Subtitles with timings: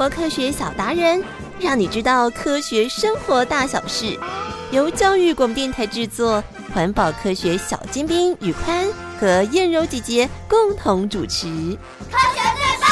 [0.00, 1.22] 活科学小达人，
[1.60, 4.18] 让你知道科学生活大小事。
[4.70, 6.42] 由教育广播电台制作，
[6.72, 11.48] 环保科学小尖兵宇宽和燕柔姐姐共同主持。
[12.10, 12.88] 科学最棒！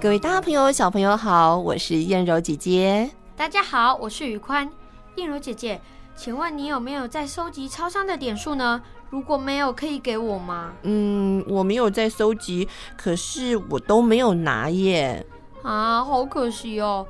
[0.00, 3.10] 各位大朋友、小朋友好，我是燕柔姐姐。
[3.36, 4.70] 大家好，我是宇宽。
[5.16, 5.80] 燕柔姐姐，
[6.14, 8.80] 请问你有没有在收集超商的点数呢？
[9.16, 10.74] 如果没有，可以给我吗？
[10.82, 15.26] 嗯，我没有在收集，可是我都没有拿耶。
[15.62, 17.06] 啊，好可惜哦。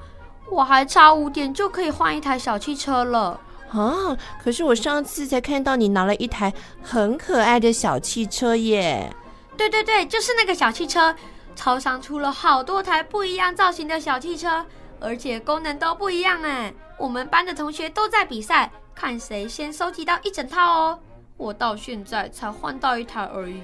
[0.48, 3.40] 我还差五点就可以换一台小汽车了
[3.72, 4.16] 啊！
[4.40, 9.12] 可是我上次才看到你拿了一台很可爱的小汽车耶。
[9.56, 11.12] 对对对，就是那个小汽车。
[11.56, 14.64] 超商出了好多台不一样造型的小汽车，
[15.00, 16.72] 而且功能都不一样哎。
[17.00, 20.98] 我们班的同学都在比赛，看谁先收集到一整套哦。
[21.36, 23.60] 我到现在才换到一台而已。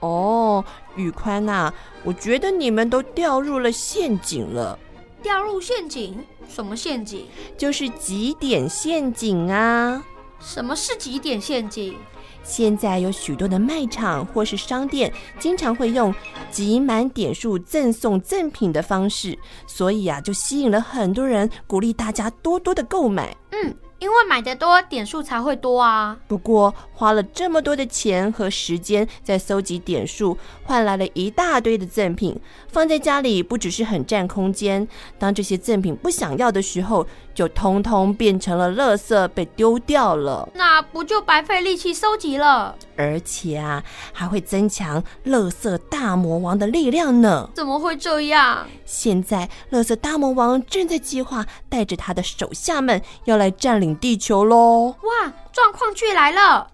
[0.00, 0.64] 哦，
[0.96, 4.78] 宇宽呐，我觉得你们都掉入了陷阱了。
[5.22, 6.18] 掉入陷阱？
[6.48, 7.26] 什么陷阱？
[7.56, 10.02] 就是集点陷阱啊！
[10.40, 11.96] 什么是集点陷阱？
[12.42, 16.12] 现在有许多的卖场或是商店，经常会用
[16.50, 19.38] 集满点数赠送赠品的方式，
[19.68, 23.36] 所以啊，就吸引了很多人，鼓励大家多多的购买。
[23.52, 23.72] 嗯。
[24.02, 26.16] 因为买的多，点数才会多啊。
[26.26, 32.36] 不过花了这么多的钱和时间在搜集点数，换来了一大堆的赠品，
[32.66, 34.88] 放在家里不只是很占空间，
[35.20, 40.48] 当这些赠品不想要的时候，就通通变成了垃圾被丢掉了。
[40.52, 42.76] 那不就白费力气收集了？
[43.02, 47.50] 而且啊，还会增强乐色大魔王的力量呢。
[47.52, 48.66] 怎么会这样？
[48.84, 54.94] 现在乐色大魔王正在计划带着他的手下们要来占领地球喽！
[55.02, 56.68] 哇，状况剧来了！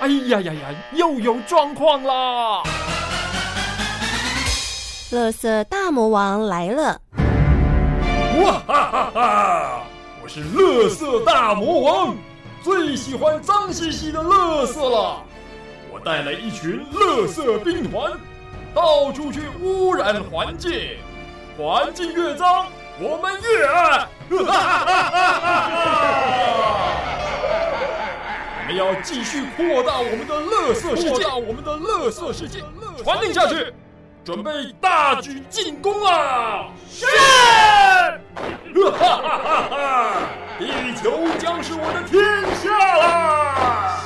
[0.00, 0.60] 哎呀呀呀，
[0.92, 2.62] 又有状况啦！
[5.10, 7.00] 乐色大魔王来了！
[8.42, 9.82] 哇哈哈哈！
[10.22, 12.16] 我是乐色大魔王。
[12.62, 15.24] 最喜欢脏兮兮的乐色了，我
[16.04, 18.12] 带来一群垃圾兵团，
[18.74, 20.98] 到处去污染环境，
[21.56, 22.66] 环境越脏，
[22.98, 24.06] 我们越爱。
[28.58, 32.64] 我们要继续扩大我们的垃圾世界，我们的垃圾世界，
[33.04, 33.72] 传令下去，
[34.24, 36.68] 准备大举进攻啊！
[36.90, 37.06] 是。
[38.74, 39.76] 哈哈哈哈！
[40.58, 42.20] 地球将是我的天
[42.56, 44.00] 下啦！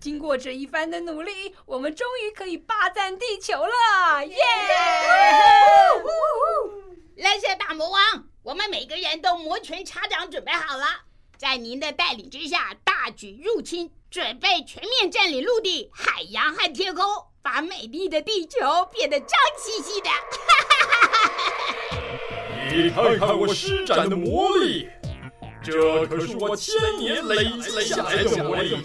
[0.00, 4.24] 经过这一番的努力，我们终于可以霸占地球了！
[4.24, 4.36] 耶！
[7.18, 8.00] 垃圾大魔王，
[8.42, 10.86] 我们每个人都摩拳擦掌，准备好了，
[11.36, 13.92] 在您的带领之下，大举入侵。
[14.10, 17.04] 准备全面占领陆地、海洋和天空，
[17.42, 18.58] 把美丽的地球
[18.90, 20.10] 变得脏兮兮的。
[22.72, 24.88] 你看看我施展的魔力，
[25.60, 28.76] 这可是我千年累积下来的魔力。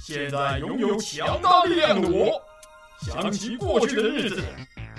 [0.00, 2.40] 现在拥有强大力量的我，
[3.04, 4.42] 想起过去的日子，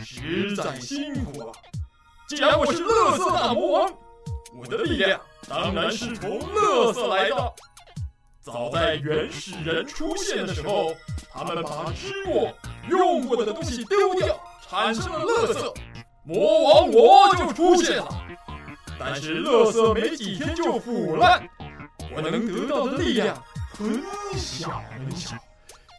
[0.04, 1.52] 实在辛苦了。
[2.28, 3.94] 既然我是乐色大魔王，
[4.54, 7.54] 我的力量当然是从乐色来的。
[8.42, 10.94] 早在原始人出现的时候，
[11.31, 12.52] 他们把吃过、
[12.90, 15.74] 用过的东西丢掉，产生了乐色，
[16.24, 18.08] 魔王我就出现了。
[19.00, 21.48] 但是乐色没几天就腐烂，
[22.16, 23.36] 我能得到的力量
[23.74, 24.02] 很
[24.38, 25.36] 小很小，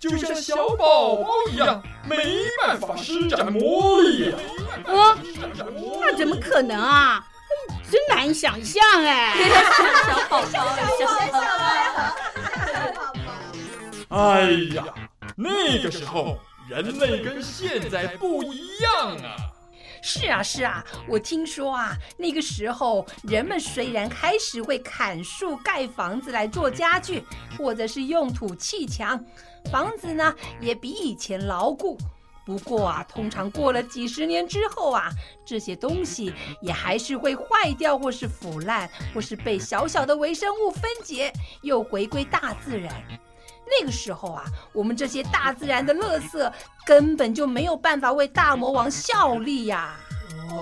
[0.01, 4.33] 就像小宝宝一样，没办法施展魔力。
[4.87, 5.17] 哦，
[6.01, 7.27] 那怎么可能啊？
[7.91, 9.35] 真难想象哎！
[10.07, 11.41] 小宝宝，小宝
[14.09, 14.17] 宝。
[14.17, 14.85] 哎呀，
[15.37, 16.39] 那个时候
[16.69, 19.52] 人类跟现在不一样啊！
[20.05, 27.23] 是啊，是啊，我听说啊，那个时候人们虽然开始会砍树盖房子来做家具，
[27.57, 29.25] 或者是用土砌墙，
[29.71, 31.97] 房子呢也比以前牢固。
[32.45, 35.09] 不过啊，通常过了几十年之后啊，
[35.47, 41.33] 这些东西也还是会坏掉，或是腐烂，或是被小小的微生物分解，
[41.63, 42.93] 又回归大自然。
[43.81, 46.53] 那个时候啊，我们这些大自然的垃圾
[46.85, 49.97] 根本就没有办法为大魔王效力呀！
[50.51, 50.57] 哦，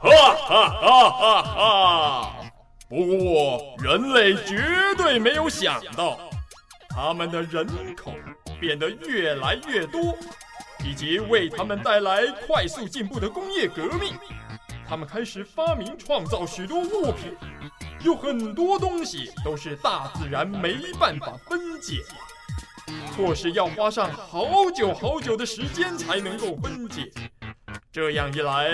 [0.00, 2.34] 哈哈哈哈哈！
[2.88, 4.56] 不过人类绝
[4.96, 6.18] 对没有想到，
[6.88, 8.14] 他们的人口
[8.58, 10.16] 变得越来越多，
[10.84, 14.14] 以及为他们带来快速进步的工业革命，
[14.88, 17.36] 他们开始发明创造许多物品。
[18.00, 21.96] 有很多东西都是大自然没办法分解，
[23.16, 27.10] 或是要花上好久好久的时间才能够分解。
[27.90, 28.70] 这样一来，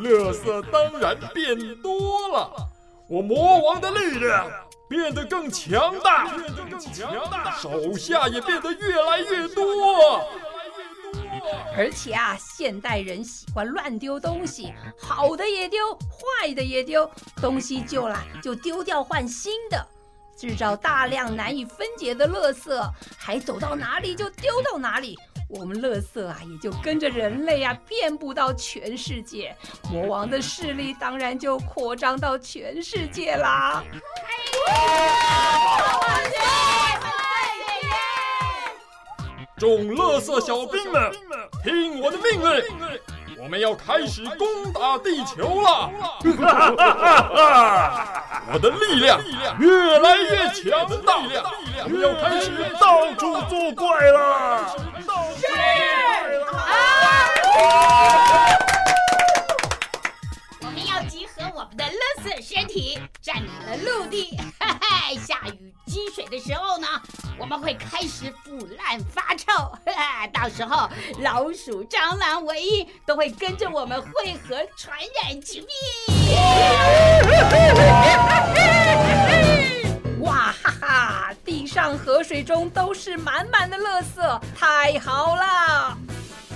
[0.00, 2.50] 垃圾当然变多了，
[3.08, 4.50] 我魔王的力量
[4.88, 10.24] 变得更强大，变得更强大，手下也变得越来越多。
[11.76, 17.10] 而且啊，现代人喜欢乱丢东西，好的也丢，坏的也丢，
[17.40, 19.86] 东西旧了就丢掉换新的，
[20.36, 25.18] 制造大量难以分解的垃圾，还走到哪里就丢到哪里。
[25.48, 29.54] 我们垃圾啊，也就跟着人类啊，遍布到全世界。
[29.90, 33.84] 魔王的势力当然就扩张到全世界啦。
[39.62, 41.12] 众乐色小兵们，
[41.62, 42.64] 听我的命令，
[43.38, 45.88] 我们要开始攻打地球了！
[48.52, 49.20] 我的力量
[49.60, 50.68] 越来越强
[51.06, 51.18] 大，
[51.84, 52.50] 我们要开始
[52.80, 54.76] 到处作怪了！
[55.38, 55.46] 是
[56.56, 56.58] 啊！
[60.60, 64.36] 我们要集合我们的乐色身体，占领了陆地。
[64.58, 67.00] 哈哈，下雨积水的时候呢，
[67.38, 69.52] 我们会开始腐烂发臭。
[69.52, 70.88] 哈哈，到时候
[71.20, 75.68] 老鼠、蟑螂、蚊蝇都会跟着我们汇合，传染疾病。
[80.20, 81.34] 哇哈哈！
[81.44, 85.98] 地上、河水中都是满满的垃圾，太好了！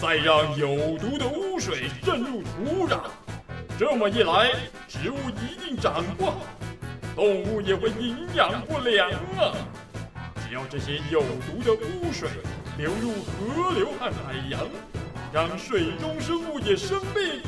[0.00, 3.00] 再让有毒的污水渗入土壤，
[3.76, 4.52] 这么一来，
[4.86, 6.34] 植物一定长不好，
[7.16, 9.52] 动物也会营养不良啊！
[10.48, 12.28] 只要这些有毒的污水
[12.78, 14.12] 流入河流和海
[14.48, 14.60] 洋，
[15.32, 17.42] 让水中生物也生病，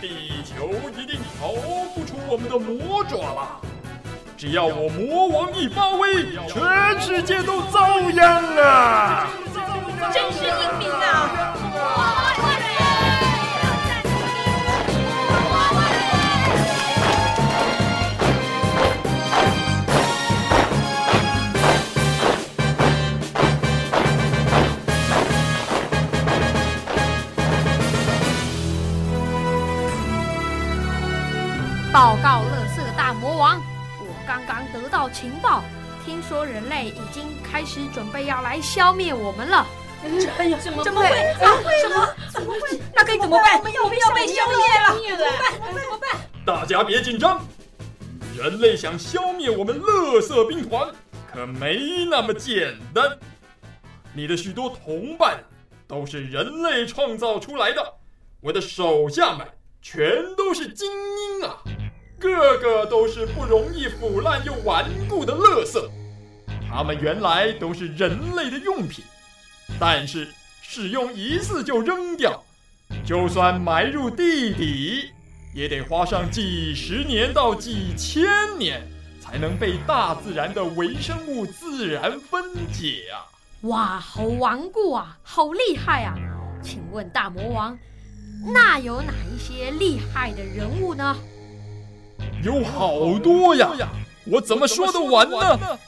[0.00, 1.52] 地球一定逃
[1.94, 3.60] 不出我们的魔爪了。
[4.34, 9.28] 只要我魔王一发威，全世界都遭殃啊！
[10.14, 11.54] 真是英明啊！
[36.28, 39.66] 说人类已经开始准备要来消灭我们了。
[40.36, 40.84] 哎呀，怎么会？
[40.84, 41.80] 怎么会？
[41.80, 42.14] 什么？
[42.30, 42.78] 怎么会？
[42.94, 43.58] 那该怎么办？
[43.58, 44.94] 我们要被消灭了！
[45.16, 45.72] 怎么办？
[45.72, 46.20] 怎么办？
[46.44, 47.40] 大家别紧张，
[48.36, 50.90] 人类想消灭我们乐色兵团，
[51.32, 53.18] 可没那么简单。
[54.12, 55.42] 你的许多同伴
[55.86, 57.94] 都是人类创造出来的，
[58.42, 59.46] 我的手下们
[59.80, 60.86] 全都是精
[61.40, 61.56] 英啊！
[62.20, 65.82] 个个都是不容易腐烂又顽固的垃圾，
[66.70, 69.04] 它们原来都是人类的用品，
[69.80, 70.28] 但是
[70.62, 72.42] 使用一次就扔掉，
[73.04, 75.10] 就算埋入地底，
[75.54, 78.24] 也得花上几十年到几千
[78.58, 78.86] 年，
[79.20, 82.42] 才能被大自然的微生物自然分
[82.72, 83.26] 解啊！
[83.62, 86.14] 哇，好顽固啊，好厉害啊！
[86.62, 87.76] 请问大魔王，
[88.52, 91.16] 那有哪一些厉害的人物呢？
[92.44, 93.70] 有好多呀，
[94.26, 95.78] 我怎么说得完呢？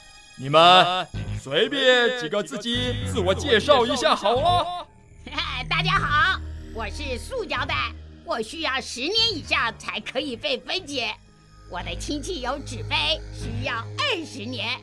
[0.41, 1.07] 你们
[1.39, 4.83] 随便几个自己自我介绍一下好啊。
[5.69, 6.41] 大家好，
[6.73, 7.91] 我是塑胶袋，
[8.25, 11.13] 我需要十年以上才可以被分解。
[11.69, 14.81] 我的氢汽油纸杯需要二十年，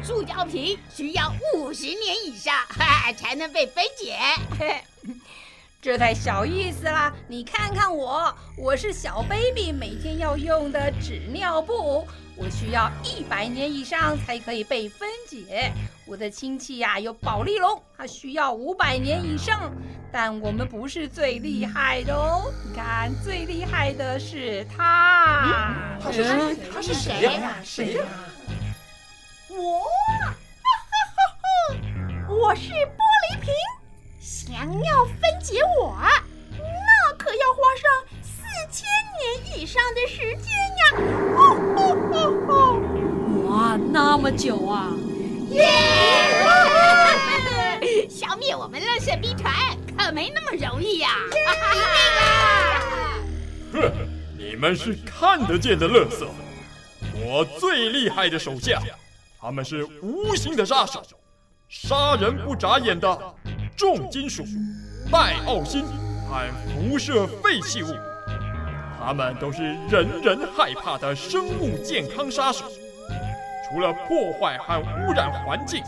[0.00, 4.16] 塑胶瓶需要五十年以上哈哈才能被分解。
[5.84, 7.12] 这太小意思啦！
[7.28, 15.70] 你看看我，我是小 baby 每天要用的纸尿布，我需要一百年以上才可以被分解。
[16.06, 19.70] 我的亲戚呀、啊，有宝丽龙，它需要五百年以上。
[20.10, 25.42] 但我们不是最厉害的哦，你看，最厉害的是他。
[25.44, 26.56] 嗯、他是谁？
[26.72, 27.56] 他是谁呀？
[27.62, 28.04] 谁呀？
[29.50, 29.82] 我，
[32.34, 33.52] 我是玻璃瓶。
[34.46, 35.96] 想要分解我，
[36.52, 37.90] 那可要花上
[38.22, 38.86] 四千
[39.18, 40.84] 年以上的时间呀！
[41.34, 41.40] 哦
[41.76, 41.80] 哦
[42.12, 42.52] 哦哦！
[43.48, 44.92] 哇，那么久啊！
[45.48, 45.64] 耶！
[48.10, 49.50] 消灭我们乐色兵团
[49.96, 51.08] 可没那么容易呀！
[53.72, 53.90] 哼，
[54.36, 56.28] 你们是看得见的乐色，
[57.14, 58.82] 我最厉害的手下，
[59.40, 61.02] 他们是无形的杀手，
[61.66, 63.34] 杀人不眨眼的。
[63.76, 64.44] 重金属、
[65.10, 65.84] 耐奥辛
[66.28, 67.88] 和辐射废弃物，
[68.98, 72.64] 它们都是人人害怕的生物健康杀手。
[73.68, 75.82] 除了破坏和污染环境，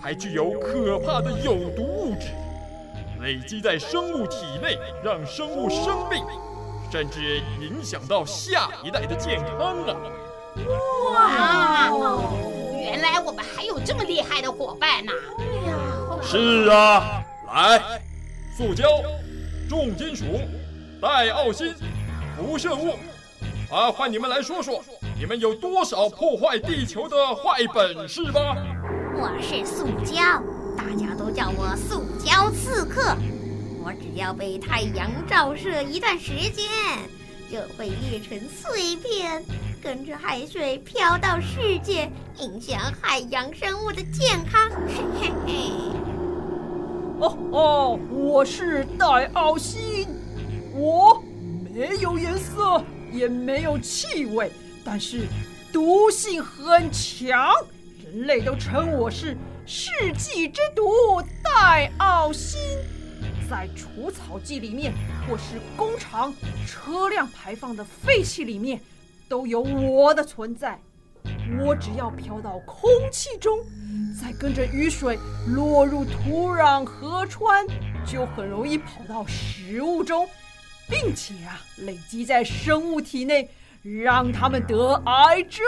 [0.00, 2.28] 还具有可怕的有毒物质，
[3.22, 6.22] 累积在生物体内，让生物生病，
[6.90, 9.96] 甚至影响到下一代的健康啊！
[11.10, 11.90] 哇，
[12.78, 15.12] 原来我们还有这么厉害的伙伴呐！
[15.38, 15.74] 对呀，
[16.22, 18.00] 是啊，来，
[18.56, 18.88] 塑胶、
[19.68, 20.24] 重金属、
[21.00, 21.74] 戴奥辛、
[22.36, 22.94] 辐射物，
[23.70, 24.82] 啊，换你们来说说，
[25.18, 28.56] 你们有多少破坏地球的坏本事吧？
[29.14, 30.42] 我是塑胶，
[30.76, 33.16] 大家都叫我塑胶刺客。
[33.84, 36.66] 我只要被太阳照射一段时间，
[37.50, 39.44] 就会裂成碎片，
[39.80, 44.68] 跟着海水飘到世界，影响海洋生物的健康。
[44.88, 45.95] 嘿嘿嘿。
[47.18, 50.06] 哦哦，我是戴奥辛，
[50.74, 51.22] 我
[51.74, 54.52] 没有颜色，也没有气味，
[54.84, 55.26] 但是
[55.72, 57.54] 毒性很强，
[58.04, 62.60] 人类都称我是世纪之毒戴奥辛。
[63.48, 64.92] 在除草剂里面，
[65.26, 66.34] 或是工厂、
[66.66, 68.78] 车辆排放的废气里面，
[69.26, 70.78] 都有我的存在。
[71.64, 73.58] 我只要飘到空气中，
[74.20, 75.18] 再跟着雨水
[75.48, 77.66] 落入土壤、河川，
[78.06, 80.28] 就很容易跑到食物中，
[80.88, 83.48] 并且啊，累积在生物体内，
[83.82, 85.64] 让他们得癌症。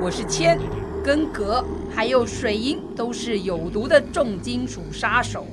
[0.00, 0.58] 我是铅、
[1.04, 5.46] 跟鎘，还有水银，都是有毒的重金属杀手。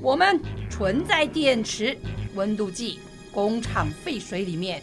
[0.00, 1.96] 我们存在电池、
[2.34, 2.98] 温度计、
[3.32, 4.82] 工厂废水里面。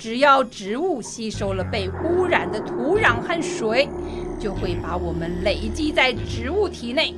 [0.00, 3.86] 只要植物吸收了被污染的土壤和水，
[4.40, 7.14] 就会把我们累积在植物体内。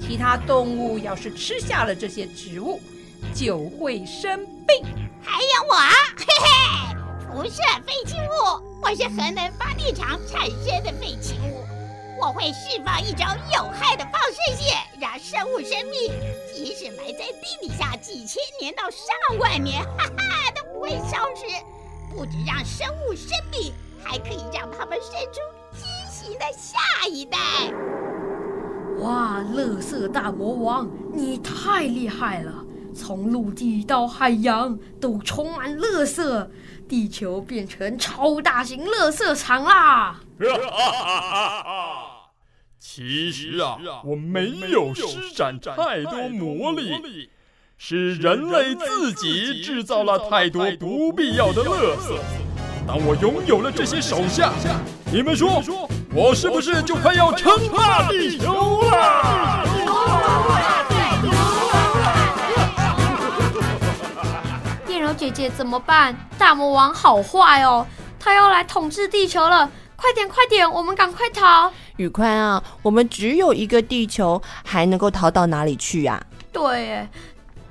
[0.00, 2.80] 其他动物要是吃下了这些植物，
[3.34, 4.82] 就会生病。
[5.22, 5.76] 还有我，
[6.16, 11.62] 嘿嘿，辐射废弃物，我是核能发电厂产生的废弃物。
[12.18, 16.10] 我会释放一种有害的放射线，让生物生命
[16.54, 21.44] 即使埋在地底下几千年到上万年，哈哈，都不会消失。
[22.14, 25.40] 不止让生物生病，还可以让他们生出
[25.72, 26.78] 畸形的下
[27.10, 27.38] 一代。
[29.00, 32.64] 哇，乐色大魔王，你太厉害了！
[32.94, 36.48] 从陆地到海洋都充满乐色，
[36.88, 40.20] 地球变成超大型乐色场啦！
[42.78, 47.28] 其实啊，我没有施展太多魔力，
[47.76, 52.18] 是人类自己制造了太多不必要的垃圾。
[52.86, 54.52] 当我拥有了这些手下，
[55.12, 55.62] 你们说，
[56.14, 59.64] 我是不是就快要称霸地球了？
[64.86, 66.16] 电柔姐姐怎么办？
[66.38, 67.86] 大魔王好坏哦，
[68.18, 69.70] 他要来统治地球了！
[69.96, 71.72] 快点，快点，我们赶快逃！
[71.96, 76.22] 宇宽啊，我们只有一个地球，还能够逃到哪里去呀？
[76.52, 77.08] 对，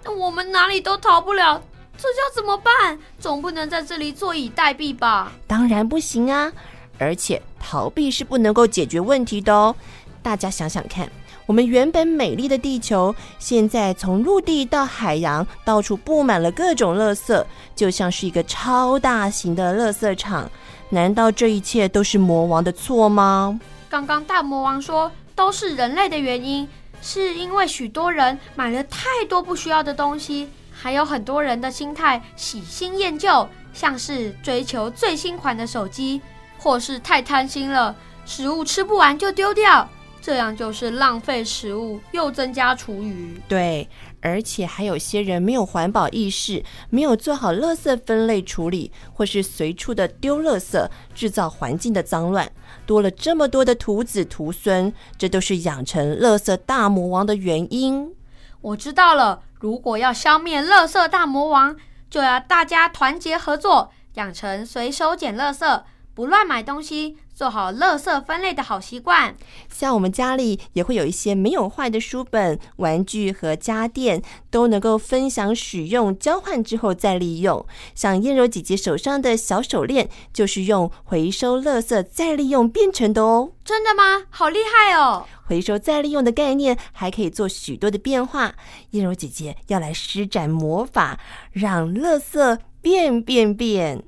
[0.03, 1.61] 但我们哪里都逃不了，
[1.97, 2.99] 这叫怎么办？
[3.19, 5.31] 总不能在这里坐以待毙吧？
[5.47, 6.51] 当然不行啊！
[6.99, 9.75] 而且逃避是不能够解决问题的哦。
[10.21, 11.09] 大家想想看，
[11.45, 17.43] 我们原本美丽的地球，现在从陆地到海洋，到处布满了各种垃圾，
[17.75, 20.49] 就像是一个超大型的垃圾场。
[20.89, 23.59] 难道这一切都是魔王的错吗？
[23.89, 26.67] 刚刚大魔王说都是人类的原因，
[27.05, 36.21] 是因为许多人买了太多不需要的东西，还有很多人的心态喜新厌旧，像是追求最新款的手机，
[36.57, 37.93] 或是太贪心了，
[38.25, 39.87] 食物吃不完就丢掉，
[40.21, 43.37] 这样就是浪费食物，又增加厨余。
[43.49, 43.87] 对。
[44.25, 52.49] 而且还有些人没有环保意识，没有做好垃圾分类处理，或是随处的丢垃圾，制造环境的脏乱，
[52.85, 58.13] 多了这么多的徒子徒孙，这都是养成乐色大魔王的原因。
[58.61, 61.75] 我知道了，如果要消灭乐色大魔王，
[62.09, 67.17] 就要大家团结合作，养成随手捡乐色，不乱买东西。
[67.35, 69.35] 做好垃圾分类的好习惯，
[69.67, 77.65] 像我们家里也会有一些没有坏的书本、玩具和家电，都能够分享使用、交换之后再利用。
[77.95, 83.53] 像燕柔姐姐手上的小手链，就是用回收垃圾再利用变成的哦。
[83.65, 84.27] 真的吗？
[84.29, 85.25] 好厉害哦！
[85.47, 88.53] 回收再利用的概念还可以做许多的变化。
[88.91, 91.19] 燕柔姐姐要来施展魔法，
[91.51, 94.03] 让垃圾变变变。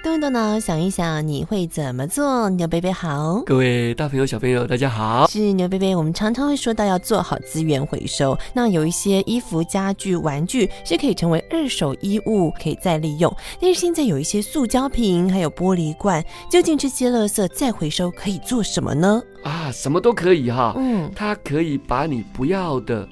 [0.00, 2.48] 动动脑想一想，你会怎么做？
[2.50, 5.26] 牛贝贝好，各位大朋友、小朋友，大家好。
[5.26, 8.38] 是牛贝贝，我们常常会说到要做好资源回收。
[8.54, 13.34] 那有一些衣服、家具、玩具是可以成为二手衣物，可以再利用。
[13.60, 19.20] 但是现在有一些塑胶瓶，还有玻璃罐，究竟这些垃圾再回收可以做什么呢？
[19.42, 20.74] 啊，什么都可以哈。
[20.76, 23.06] 嗯，它可以把你不要的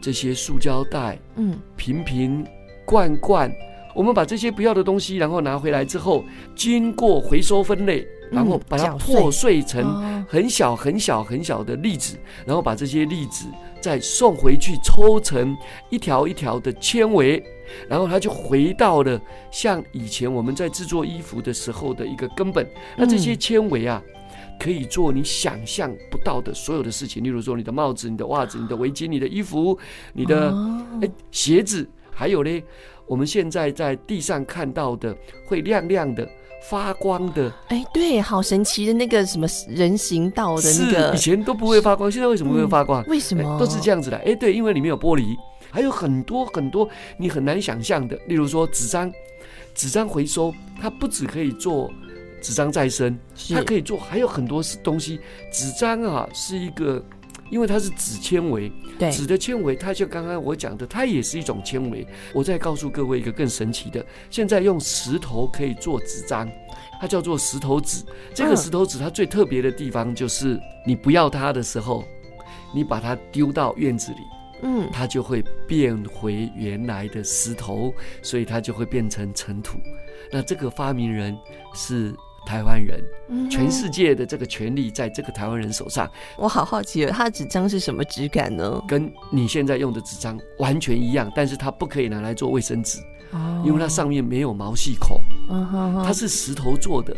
[0.00, 2.44] 这些塑胶袋、嗯，瓶瓶
[2.86, 3.52] 罐罐。
[3.94, 13.46] 我们把这些不要的东西，然后拿回来之后，经过回收分类，然后把它破碎成很小很小很小的粒子，然后把这些粒子
[13.80, 15.56] 再送回去抽成
[15.90, 17.42] 一条一条的纤维，
[17.88, 19.20] 然后它就回到了
[19.50, 22.66] 像以前我们在制作衣服的时候的一个根本。
[22.96, 24.02] 那这些纤维啊，
[24.58, 29.78] 可以做你想象不到的所有的事情，例如说你的帽子、你的袜子、你的围巾、你的衣服、
[30.14, 30.54] 你的
[31.02, 32.62] 哎鞋子，还有呢。
[33.06, 35.16] 我们现在在地上看到的
[35.46, 36.28] 会亮亮的、
[36.68, 43.02] 发光的，哎，对，好神奇的那个什么人行道的那个，以前都不会发光，现在为什么会发光？
[43.02, 43.58] 嗯、为什么？
[43.58, 44.16] 都是这样子的。
[44.18, 45.36] 哎，对，因为里面有玻璃，
[45.70, 49.12] 还有很多很多你很难想象的，例如说纸张，
[49.74, 51.90] 纸张回收，它不只可以做
[52.40, 53.18] 纸张再生，
[53.50, 55.20] 它可以做还有很多东西。
[55.52, 57.04] 纸张啊，是一个。
[57.52, 62.06] 因为它是纸纤维，对，纸的纤维，它就刚刚我讲的，它也是一种纤维。
[62.32, 66.50] 我再告诉各位一个更神奇的，现在用石头可以做纸张，
[66.98, 68.02] 它叫做石头纸。
[68.32, 72.02] 这个石头纸它最特别的地方就是，你不要它的时候，
[72.74, 74.18] 你把它丢到院子里，
[74.62, 77.92] 嗯，它就会变回原来的石头，
[78.22, 79.76] 所以它就会变成尘土。
[80.32, 81.36] 那这个发明人
[81.74, 82.14] 是。
[82.44, 83.02] 台湾人，
[83.50, 86.10] 全世界的这个权利在这个台湾人手上。
[86.36, 88.82] 我好好奇了，它的纸张是什么质感呢？
[88.86, 92.98] 跟你现在用的纸张完全一样，但是它不可以拿来做卫生纸。
[93.64, 95.20] 因为它上面没有毛细孔，
[96.04, 97.16] 它是石头做的，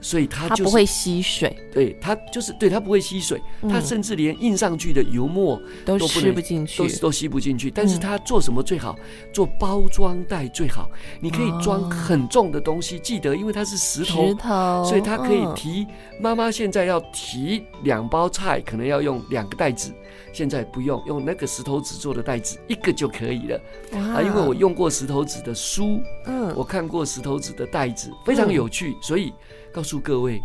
[0.00, 1.56] 所以它就不会吸水。
[1.72, 7.70] 对，它就是对它不会吸水，它甚至连印上去的油墨都吸不进去，都都吸不进去。
[7.70, 8.96] 但是它做什么最好？
[9.32, 10.88] 做包装袋最好。
[11.20, 15.86] 你可以装很重的东西，记得，因为它是石头，石头，所以它可以提。
[16.20, 19.92] 妈妈现在要提两包菜，可能要用两个袋子。
[20.34, 23.56] 现在不用用那个石头纸做的袋子，一个就可以了。
[23.92, 28.96] 啊，因为我用过石头纸的书，嗯，我看过石头纸的袋子，非常有趣。
[29.00, 29.32] 所以
[29.72, 30.42] 告诉各位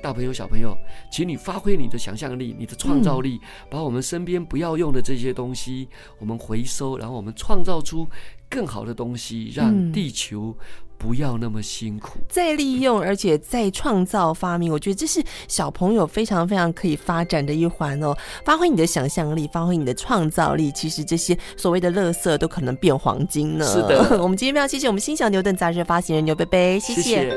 [0.00, 0.76] 大朋友、小朋友，
[1.10, 5.88] 请你发挥你的想象力、你的创造力，把我们身边不要用的这些东西，
[6.20, 8.06] 我们回收，然后我们创造出
[8.48, 10.56] 更好的东西，让地球。
[11.02, 18.16] 不要那么辛苦，再利用，而且再创造发明，我觉得这是小朋友非常非常可以发展的一环哦。
[18.44, 23.66] 发挥你的想象力，发挥你的创造力，其实这些所谓的垃圾都可能变黄金呢。
[23.66, 27.36] 是的， 我们今天非常谢谢我们新小牛顿杂志发行人牛贝贝，谢谢。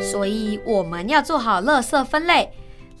[0.00, 2.48] 所以我们要做好垃圾分类。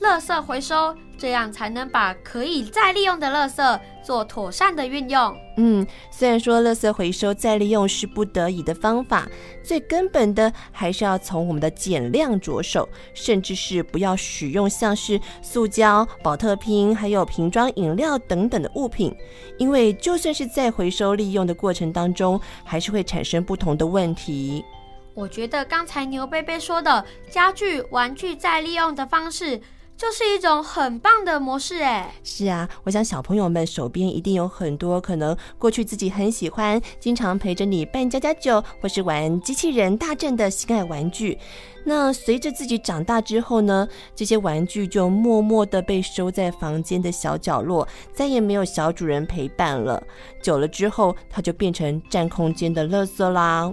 [0.00, 5.36] 垃圾回收，这样才能把可以再利用的垃圾做妥善的运用。
[5.58, 9.28] 嗯，虽然说垃圾回收再利用是不得已的方法，
[9.62, 19.14] 最根本的还是要从我们的减量着手，甚至是不要使用像是塑胶、宝特瓶，还有瓶装饮料等等的物品，
[19.58, 24.64] 因为就算是在回收利用的过程当中，还是会产生不同的问题。
[25.12, 29.60] 我觉得刚才牛贝贝说的家具、玩具再利用的方式。
[30.00, 32.14] 就是一种很棒的模式哎！
[32.24, 41.36] 是啊，我想小朋友们手边一定有很多可能过去自己很喜欢、经常陪着你扮家家酒或是玩机器人大战的心爱玩具。
[41.84, 43.86] 那随着自己长大之后呢，
[44.16, 50.02] 这些玩具就默默的被收在房间的小角落，再也没有小主人陪伴了。
[50.40, 53.70] 久了之后，它就变成占空间的垃圾啦。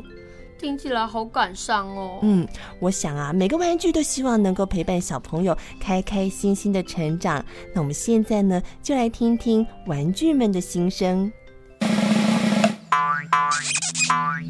[0.60, 2.20] 听起来好感伤哦。
[2.24, 2.48] 嗯，
[2.80, 7.44] 我想啊，每个玩具都希望能够陪伴小朋友开开心心的成长。
[7.74, 11.32] 那我们现在呢，就来听听玩具们的心声。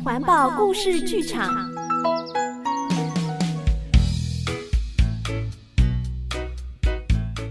[0.03, 1.69] 环保故事剧场。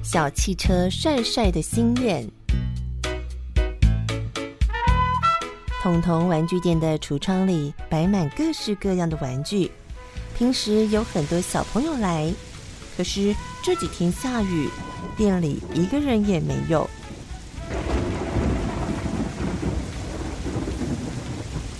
[0.02, 2.26] 小汽车帅帅的心愿。
[5.86, 9.70] 彤彤玩具店的橱窗里摆满各式各样的玩具，
[10.36, 12.28] 平时有很多小朋友来，
[12.96, 14.68] 可是这几天下雨，
[15.16, 16.90] 店里一个人也没有。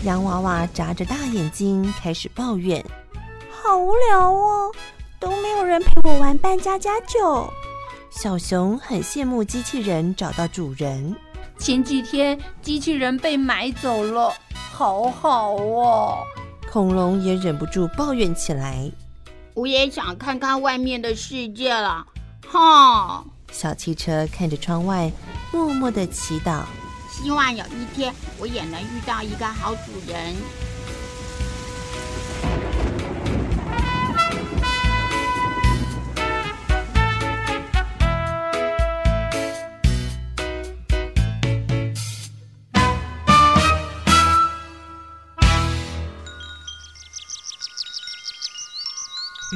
[0.05, 2.81] 洋娃娃眨着大眼睛开始抱怨
[3.51, 4.71] ：“好无聊哦，
[5.19, 7.53] 都没有人陪我玩扮家家酒。”
[8.09, 11.17] 小熊很羡慕机器人找到主人。
[11.59, 14.33] 前几天机器人被买走了，
[14.73, 16.19] 好好哦。
[16.71, 18.91] 恐龙也忍不住抱怨起来
[19.55, 22.07] ：“我也想看看外面的世界了。”
[22.49, 23.25] 哈！
[23.51, 25.11] 小汽车看着窗外，
[25.53, 26.63] 默默的祈祷，
[27.11, 30.35] 希望有一天我也能遇到一个好主人。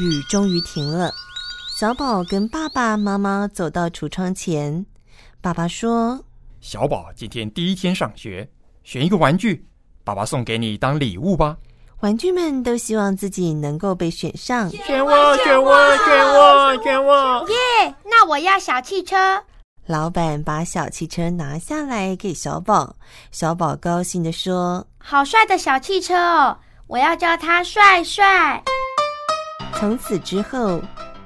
[0.00, 1.12] 雨终于停了，
[1.78, 4.86] 小宝跟爸爸妈妈走到橱窗前。
[5.42, 6.24] 爸爸说
[6.60, 8.48] ：“小宝今天第一天上学，
[8.82, 9.66] 选一个玩具，
[10.02, 11.58] 爸爸送给你当礼物吧。”
[12.00, 14.70] 玩具们都希望自己能够被选上。
[14.70, 17.46] 选我，选我，选我，选我！
[17.50, 17.94] 耶！
[18.04, 19.16] 那我要小汽车。
[19.86, 22.96] 老板把小汽车拿下来给小宝，
[23.32, 26.56] 小宝高兴地说：“好帅的小汽车哦！
[26.86, 28.62] 我要叫它帅帅。”
[29.80, 30.78] 从此之后，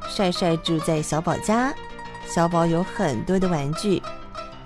[0.06, 1.74] 帅帅住在小宝家。
[2.24, 4.00] 小宝有很多的玩具，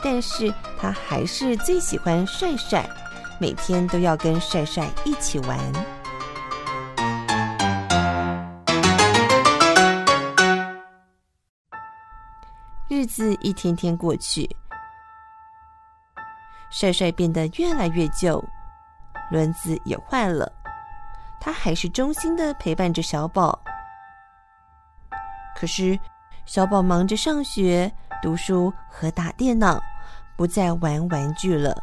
[0.03, 2.87] 但是他还是最喜欢帅帅，
[3.41, 5.59] 每天都要跟帅帅一起玩。
[12.89, 14.55] 日子一天天过去，
[16.71, 18.45] 帅帅变得越来越旧，
[19.31, 20.53] 轮子也坏了，
[21.41, 23.59] 他还是忠心的陪伴着小宝。
[25.59, 25.99] 可是，
[26.47, 27.93] 小宝忙着上学、
[28.23, 29.83] 读书和打电脑，
[30.37, 31.77] 不再玩玩具了。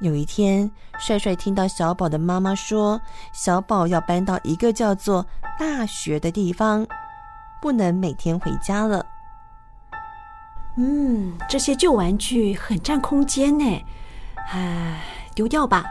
[0.00, 3.00] 有一天，帅帅听到小宝的妈妈说，
[3.32, 5.24] 小宝要搬到一个叫做
[5.58, 6.86] 大学的地方，
[7.58, 9.06] 不能每天回家了。
[10.76, 13.64] 嗯，这些旧玩具很占空间呢，
[14.50, 15.02] 唉，
[15.34, 15.86] 丢掉吧。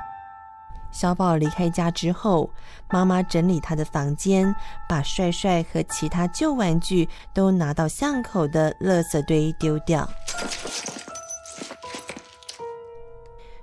[0.99, 2.49] 小宝离开家之后，
[2.89, 4.55] 妈妈整理他的房间，
[4.89, 10.09] 把帅帅和其他旧玩具都拿到巷口的垃圾堆丢掉。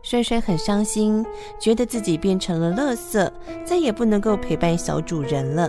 [0.00, 1.26] 帅帅很伤心，
[1.58, 3.28] 觉得自己变成了垃圾，
[3.64, 5.68] 再也不能够陪伴小主人了。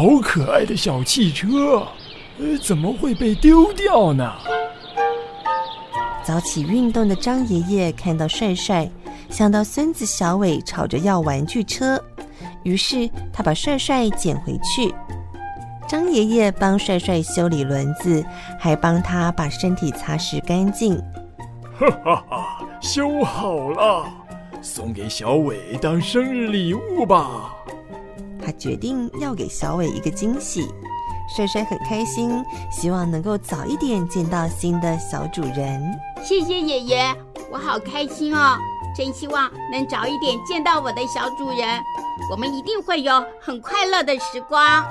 [0.00, 1.86] 好可爱的小汽车，
[2.38, 4.32] 呃，怎么会被丢掉呢？
[6.24, 8.90] 早起运动的张爷爷看到帅帅，
[9.28, 12.02] 想到孙子小伟吵着要玩具车，
[12.62, 14.90] 于是他把帅帅捡回去。
[15.86, 18.24] 张爷爷帮帅帅修理轮子，
[18.58, 20.96] 还帮他把身体擦拭干净。
[21.78, 24.06] 哈哈哈，修好了，
[24.62, 27.54] 送给小伟当生日礼物吧。
[28.52, 30.68] 决定要给小伟一个惊喜，
[31.36, 35.82] 帅帅很开心，希望能够早一点见到新的小主人。
[36.22, 37.14] 谢谢爷爷，
[37.50, 38.56] 我好开心哦！
[38.96, 41.80] 真希望能早一点见到我的小主人，
[42.30, 44.84] 我们一定会有很快乐的时光。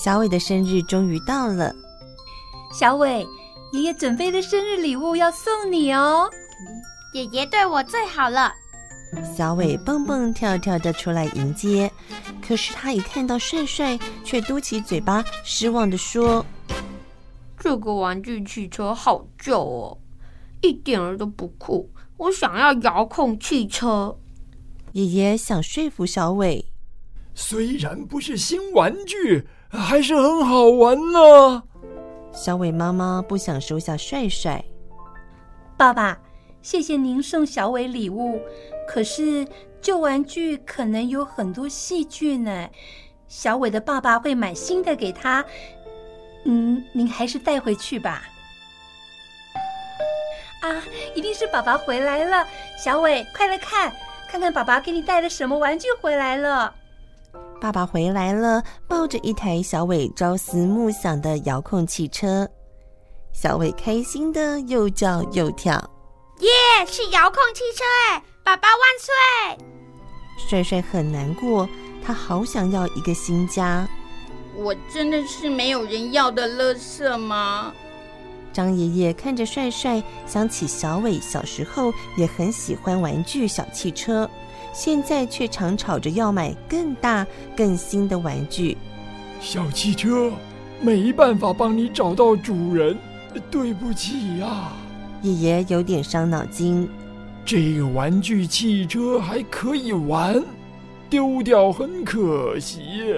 [0.00, 1.74] 小伟的生日终于到了，
[2.72, 3.26] 小伟，
[3.72, 6.30] 爷爷准备的生日礼物要送你哦。
[7.14, 8.52] 爷爷对我最好了。
[9.36, 11.90] 小伟蹦蹦跳跳的出来迎接，
[12.40, 16.46] 可是他一看到帅帅，却嘟起嘴巴，失望的说
[17.58, 19.98] ：“这个玩具汽车好旧哦，
[20.60, 21.90] 一点儿都不酷。
[22.18, 24.16] 我想要遥控汽车。”
[24.92, 26.64] 爷爷想说服小伟，
[27.34, 29.44] 虽然不是新玩具。
[29.70, 31.62] 还是很好玩呢。
[32.32, 34.64] 小伟妈妈不想收下帅帅。
[35.76, 36.18] 爸爸，
[36.62, 38.40] 谢谢您送小伟礼物。
[38.86, 39.46] 可是
[39.80, 42.68] 旧玩具可能有很多细菌呢。
[43.26, 45.44] 小伟的爸爸会买新的给他。
[46.44, 48.22] 嗯，您还是带回去吧。
[50.62, 50.82] 啊，
[51.14, 52.46] 一定是爸爸回来了。
[52.82, 53.92] 小伟，快来看，
[54.30, 56.74] 看看爸爸给你带了什么玩具回来了。
[57.60, 62.48] 爸爸回来了，抱着一台小伟朝思暮想的遥控汽车。
[63.32, 65.74] 小伟开心的又叫又跳，
[66.38, 68.22] 耶！Yeah, 是遥控汽车哎！
[68.44, 69.66] 爸爸万岁！
[70.48, 71.68] 帅帅很难过，
[72.04, 73.88] 他好想要一个新家。
[74.54, 77.72] 我真的是没有人要的垃圾吗？
[78.52, 84.28] 张爷爷看着帅帅，想起小伟小时候也很喜欢玩具小汽车。
[84.72, 87.26] 现在却常吵着要买更大、
[87.56, 88.76] 更新的玩具。
[89.40, 90.30] 小汽车，
[90.80, 92.96] 没办法帮你找到主人，
[93.50, 94.72] 对不起呀。
[95.22, 96.88] 爷爷有点伤脑筋。
[97.44, 100.42] 这个玩具汽车还可以玩，
[101.08, 103.14] 丢掉很可惜，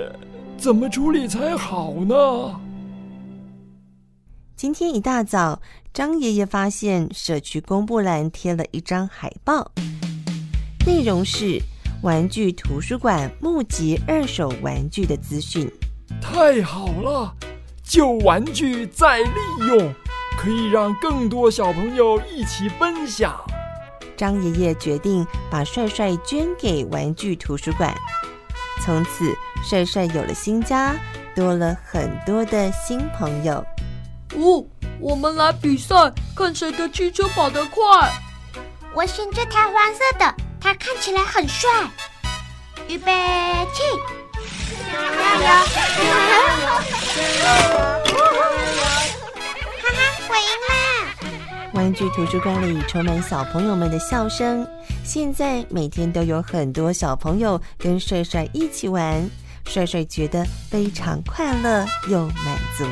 [0.56, 2.60] 怎么处理才好呢？
[4.54, 5.60] 今天一大早，
[5.92, 9.72] 张爷爷发现社区公布栏贴了一张海报，
[10.86, 11.60] 内容是
[12.02, 15.70] 玩具图书馆募集二手玩具的资讯。
[16.20, 17.34] 太好了，
[17.84, 19.92] 旧玩具再利用，
[20.38, 23.38] 可以让更多小朋友一起分享。
[24.16, 27.94] 张爷爷决定把帅帅捐给玩具图书馆，
[28.82, 30.94] 从此帅帅有了新家，
[31.34, 33.64] 多了很多的新朋友。
[34.36, 34.64] 哦，
[34.98, 35.94] 我们来比赛，
[36.34, 37.82] 看谁的汽车跑得快。
[38.94, 41.70] 我选这台黄色的，它看起来很帅。
[42.88, 43.12] 预备
[43.72, 43.82] 起！
[44.92, 45.46] 加油！
[49.80, 50.72] 哈哈，我赢了！
[51.72, 54.66] 玩具图书馆里充满小朋友们的笑声。
[55.04, 59.28] 现在每天都有很多小朋友跟帅帅一起玩，
[59.66, 62.84] 帅帅觉得非常快乐又满足。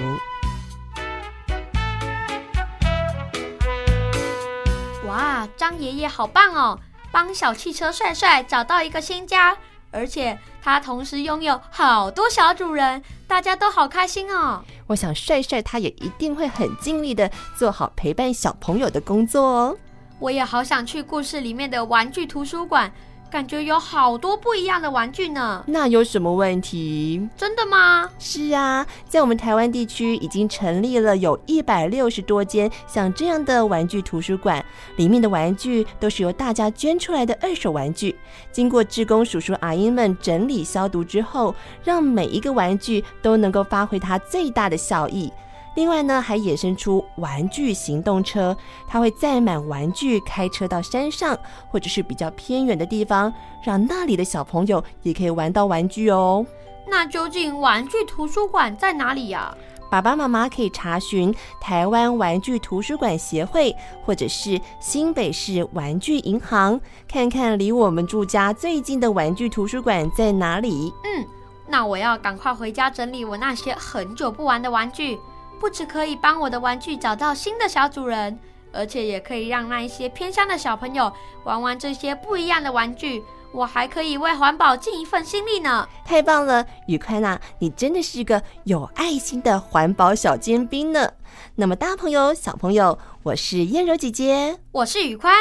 [5.07, 6.79] 哇，张爷爷好棒哦，
[7.11, 9.57] 帮小汽车帅帅找到一个新家，
[9.91, 14.63] 而且他同时拥有好多小主人，大家都好开心哦。
[14.87, 19.77] 我想帅帅他也一定会很尽力的做好陪伴小朋友的工作哦。
[20.19, 22.93] 我也好想去故事里面的玩具图书馆。
[23.31, 27.29] 感觉有好多不一样的玩具呢，那有什么问题？
[27.37, 28.09] 真的吗？
[28.19, 34.65] 是啊，在我们台湾地区已经成立了有一百六十多间像这样的玩具图书馆，
[34.97, 38.17] 里面的玩具都是由大家捐出来的二手玩具，
[38.51, 45.31] 经过志工叔叔阿姨们整理消毒之后，让每一个玩具都能够发挥它最大的效益。
[45.75, 56.45] 另外呢，还衍生出玩具行动车，它会载满玩具，开车到山上或者是比较偏远的地方，让那里的小朋友也可以玩到玩具哦。
[56.89, 59.55] 那究竟玩具图书馆在哪里呀？
[59.91, 70.93] 爸爸妈妈可以查询台湾玩具图书馆协会，或者是新北市玩具银行，看看离我们住家最近的玩具图书馆在哪里。
[71.05, 71.25] 嗯，
[71.67, 75.19] 那我要赶快回家整理我那些很久不玩的玩具。
[75.59, 78.39] 不只可以帮我的玩具找到新的小主人，
[78.73, 81.13] 而且也可以让那一些偏乡的小朋友
[81.45, 83.23] 玩玩这些不一样的玩具。
[83.51, 85.89] 我还可以为环保尽一份心力呢！
[86.05, 91.13] 太棒了，宇宽呐，你真的是个有爱心的环保小尖兵呢。
[91.55, 95.35] 那么大朋友、小朋友，我是燕柔姐姐，我是宇宽，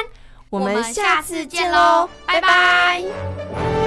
[0.50, 3.87] 我们下次见喽，拜拜。